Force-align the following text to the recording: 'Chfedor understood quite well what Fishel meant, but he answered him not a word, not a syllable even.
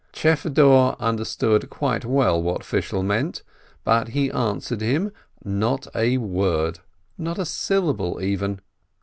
'Chfedor 0.13 0.95
understood 0.99 1.69
quite 1.69 2.05
well 2.05 2.41
what 2.41 2.63
Fishel 2.63 3.03
meant, 3.03 3.43
but 3.83 4.07
he 4.07 4.31
answered 4.31 4.81
him 4.81 5.11
not 5.45 5.85
a 5.93 6.17
word, 6.17 6.79
not 7.19 7.37
a 7.37 7.45
syllable 7.45 8.19
even. 8.19 8.61